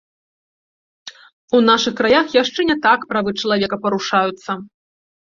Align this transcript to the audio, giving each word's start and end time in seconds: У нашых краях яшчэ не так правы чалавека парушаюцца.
У 1.57 1.61
нашых 1.65 1.95
краях 1.99 2.33
яшчэ 2.37 2.65
не 2.71 2.77
так 2.87 3.05
правы 3.13 3.29
чалавека 3.43 3.75
парушаюцца. 3.85 4.51